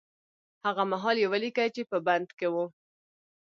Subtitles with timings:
[0.65, 2.55] هغه مهال يې وليکه چې په بند کې و.